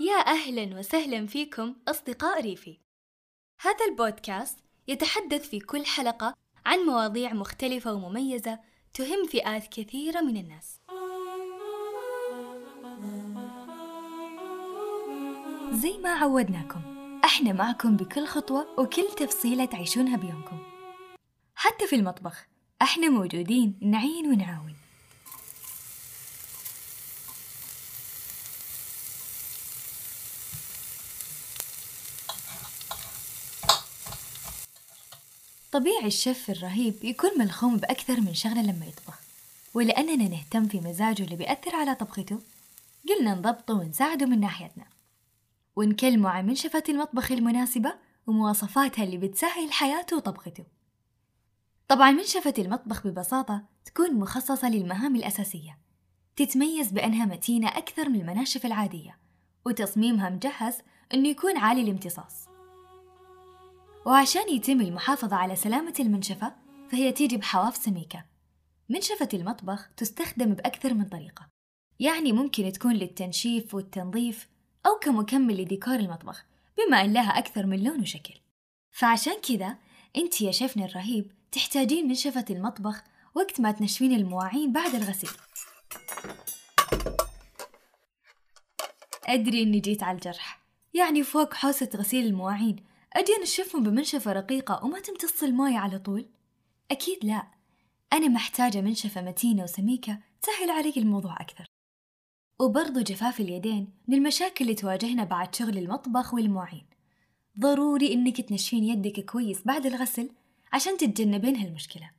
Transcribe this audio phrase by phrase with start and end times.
[0.00, 2.78] يا أهلا وسهلا فيكم أصدقاء ريفي.
[3.60, 6.34] هذا البودكاست يتحدث في كل حلقة
[6.66, 8.60] عن مواضيع مختلفة ومميزة
[8.94, 10.80] تهم فئات كثيرة من الناس.
[15.72, 16.80] زي ما عودناكم
[17.24, 20.58] إحنا معكم بكل خطوة وكل تفصيلة تعيشونها بيومكم.
[21.54, 22.46] حتى في المطبخ
[22.82, 24.75] إحنا موجودين نعين ونعاون.
[35.76, 39.20] طبيعي الشيف الرهيب يكون ملخوم بأكثر من شغلة لما يطبخ.
[39.74, 42.38] ولأننا نهتم في مزاجه اللي بيأثر على طبخته.
[43.08, 44.84] قلنا نضبطه ونساعده من ناحيتنا.
[45.76, 47.94] ونكلمه عن منشفة المطبخ المناسبة
[48.26, 50.64] ومواصفاتها اللي بتسهل حياته وطبخته.
[51.88, 55.78] طبعا منشفة المطبخ ببساطة تكون مخصصة للمهام الأساسية.
[56.36, 59.18] تتميز بأنها متينة أكثر من المناشف العادية.
[59.64, 60.74] وتصميمها مجهز
[61.14, 62.45] أنه يكون عالي الامتصاص.
[64.06, 66.52] وعشان يتم المحافظة على سلامة المنشفة
[66.90, 68.24] فهي تيجي بحواف سميكة.
[68.88, 71.48] منشفة المطبخ تستخدم بأكثر من طريقة.
[72.00, 74.48] يعني ممكن تكون للتنشيف والتنظيف
[74.86, 76.44] أو كمكمل لديكور المطبخ
[76.78, 78.34] بما أن لها أكثر من لون وشكل.
[78.90, 79.76] فعشان كذا
[80.16, 83.04] أنت يا شيفنا الرهيب تحتاجين منشفة المطبخ
[83.34, 85.30] وقت ما تنشفين المواعين بعد الغسيل.
[89.24, 90.60] أدري إني جيت على الجرح.
[90.94, 92.95] يعني فوق حوسة غسيل المواعين.
[93.16, 96.26] أجي أنشفهم بمنشفة رقيقة وما تمتص الماي على طول؟
[96.90, 97.46] أكيد لا.
[98.12, 101.64] أنا محتاجة منشفة متينة وسميكة تسهل علي الموضوع أكثر.
[102.60, 106.86] وبرضو جفاف اليدين من المشاكل اللي تواجهنا بعد شغل المطبخ والمواعين.
[107.60, 110.30] ضروري إنك تنشفين يدك كويس بعد الغسل
[110.72, 112.10] عشان تتجنبين هالمشكلة.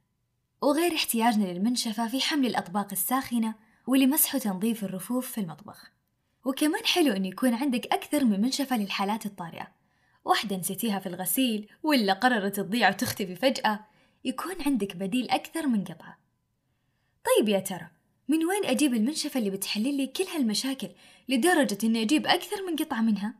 [0.62, 3.56] وغير احتياجنا للمنشفة في حمل الأطباق الساخنة
[3.88, 5.92] ولمسح وتنظيف الرفوف في المطبخ.
[6.45, 9.76] وكمان حلو إنه يكون عندك أكثر من منشفة للحالات الطارئة.
[10.27, 13.79] واحدة نسيتيها في الغسيل ولا قررت تضيع وتختفي فجأة
[14.25, 16.17] يكون عندك بديل أكثر من قطعة.
[17.25, 17.88] طيب يا ترى
[18.27, 20.89] من وين أجيب المنشفة اللي بتحلل لي كل هالمشاكل
[21.29, 23.33] لدرجة إني أجيب أكثر من قطعة منها؟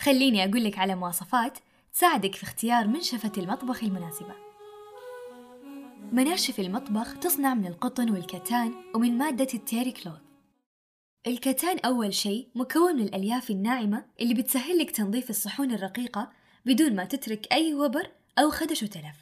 [0.00, 1.58] خليني أقول لك على مواصفات
[1.92, 4.34] تساعدك في اختيار منشفة المطبخ المناسبة.
[6.12, 10.31] مناشف المطبخ تصنع من القطن والكتان ومن مادة التيري كلوث.
[11.26, 16.30] الكتان أول شيء مكون من الألياف الناعمة اللي بتسهل لك تنظيف الصحون الرقيقة
[16.66, 19.16] بدون ما تترك أي وبر أو خدش وتلف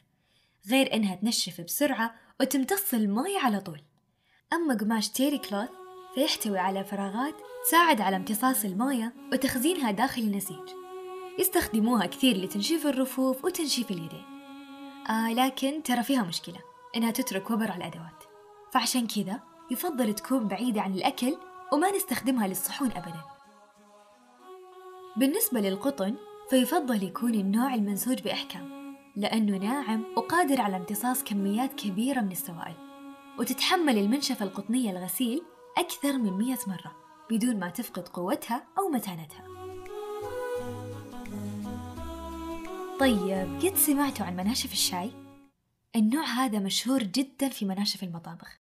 [0.70, 3.80] غير إنها تنشف بسرعة وتمتص الماء على طول.
[4.52, 5.68] أما قماش تيري كلوث
[6.14, 7.34] فيحتوي على فراغات
[7.66, 10.68] تساعد على امتصاص الموية وتخزينها داخل النسيج.
[11.38, 14.24] يستخدموها كثير لتنشيف الرفوف وتنشيف اليدين.
[15.10, 16.60] آه لكن ترى فيها مشكلة
[16.96, 18.24] إنها تترك وبر على الأدوات.
[18.72, 19.40] فعشان كذا
[19.70, 21.36] يفضل تكون بعيدة عن الأكل
[21.72, 23.24] وما نستخدمها للصحون أبدا.
[25.16, 26.14] بالنسبة للقطن
[26.50, 32.74] فيفضل يكون النوع المنسوج بإحكام لأنه ناعم وقادر على امتصاص كميات كبيرة من السوائل
[33.38, 35.42] وتتحمل المنشفة القطنية الغسيل
[35.78, 36.96] أكثر من مية مرة
[37.30, 39.44] بدون ما تفقد قوتها أو متانتها.
[43.00, 45.10] طيب قد سمعتوا عن مناشف الشاي؟
[45.96, 48.59] النوع هذا مشهور جدا في مناشف المطابخ.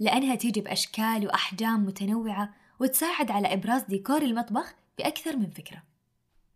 [0.00, 5.82] لأنها تيجي بأشكال وأحجام متنوعة وتساعد على إبراز ديكور المطبخ بأكثر من فكرة.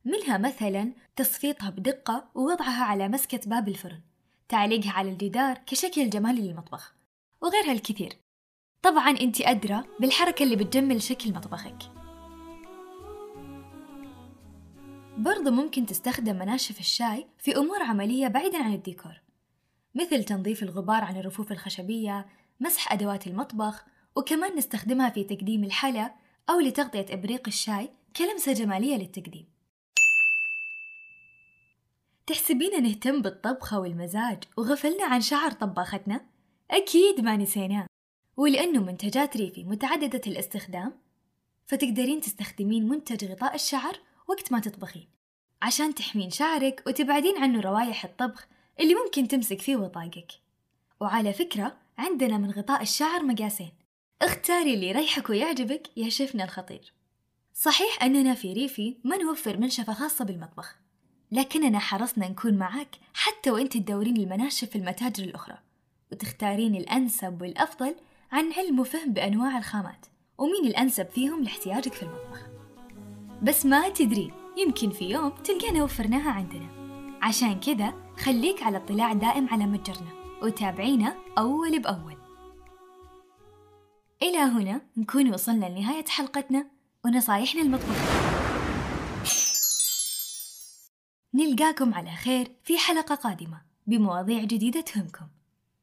[0.05, 4.01] منها مثلا تصفيطها بدقة ووضعها على مسكة باب الفرن
[4.49, 6.95] تعليقها على الجدار كشكل جمالي للمطبخ
[7.41, 8.17] وغيرها الكثير.
[8.83, 11.79] طبعا أنت أدرى بالحركة اللي بتجمل شكل مطبخك.
[15.19, 19.21] برضو ممكن تستخدم مناشف الشاي في أمور عملية بعيدا عن الديكور
[19.95, 22.27] مثل تنظيف الغبار عن الرفوف الخشبية
[22.61, 23.85] مسح أدوات المطبخ
[24.17, 26.15] وكمان نستخدمها في تقديم الحلا
[26.51, 29.47] أو لتغطية إبريق الشاي كلمسة جمالية للتقديم.
[32.27, 36.21] تحسبين نهتم بالطبخة والمزاج وغفلنا عن شعر طباختنا؟
[36.71, 37.87] أكيد ما نسيناه
[38.37, 40.93] ولأنه منتجات ريفي متعددة الاستخدام
[41.67, 43.99] فتقدرين تستخدمين منتج غطاء الشعر
[44.29, 45.09] وقت ما تطبخين
[45.63, 48.47] عشان تحمين شعرك وتبعدين عنه روايح الطبخ
[48.81, 50.33] اللي ممكن تمسك فيه وطاقك.
[51.01, 53.73] وعلى فكرة عندنا من غطاء الشعر مقاسين.
[54.23, 56.93] اختاري اللي يريحك ويعجبك يا شيفنا الخطير.
[57.55, 60.77] صحيح أننا في ريفي ما نوفر منشفة خاصة بالمطبخ
[61.33, 65.59] لكننا حرصنا نكون معك حتى وانت تدورين المناشف في المتاجر الأخرى
[66.13, 67.95] وتختارين الأنسب والأفضل
[68.33, 70.07] عن علم وفهم بأنواع الخامات
[70.39, 72.47] ومين الأنسب فيهم لاحتياجك في المطبخ.
[73.43, 76.69] بس ما تدرين يمكن في يوم تلقينا وفرناها عندنا.
[77.23, 80.24] عشان كذا خليك على اطلاع دائم على متجرنا.
[80.45, 82.17] وتابعينا أول بأول.
[84.23, 86.67] إلى هنا نكون وصلنا لنهاية حلقتنا
[87.05, 88.35] ونصايحنا المطبخية
[91.35, 95.27] نلقاكم على خير في حلقة قادمة بمواضيع جديدة تهمكم.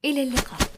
[0.05, 0.70] إلى اللقاء.